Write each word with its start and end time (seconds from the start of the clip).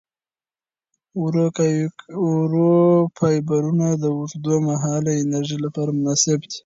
ورو 2.25 2.71
فایبرونه 3.17 3.87
د 4.03 4.03
اوږدمهاله 4.17 5.11
انرژۍ 5.21 5.57
لپاره 5.65 5.89
مناسب 5.99 6.39
دي. 6.51 6.57